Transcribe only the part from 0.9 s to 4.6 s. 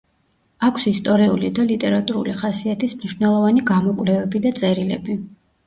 ისტორიული და ლიტერატურული ხასიათის მნიშვნელოვანი გამოკვლევები და